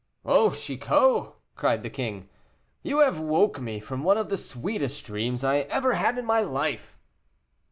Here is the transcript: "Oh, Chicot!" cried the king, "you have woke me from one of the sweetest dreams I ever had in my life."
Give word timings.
"Oh, 0.25 0.49
Chicot!" 0.49 1.31
cried 1.55 1.83
the 1.83 1.89
king, 1.91 2.27
"you 2.81 2.97
have 3.01 3.19
woke 3.19 3.61
me 3.61 3.79
from 3.79 4.03
one 4.03 4.17
of 4.17 4.29
the 4.29 4.35
sweetest 4.35 5.05
dreams 5.05 5.43
I 5.43 5.57
ever 5.57 5.93
had 5.93 6.17
in 6.17 6.25
my 6.25 6.41
life." 6.41 6.97